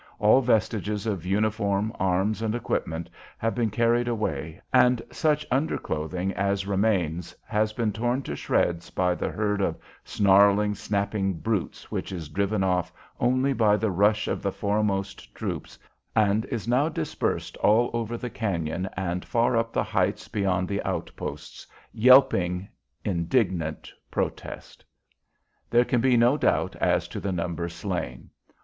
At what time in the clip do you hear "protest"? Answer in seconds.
24.09-24.83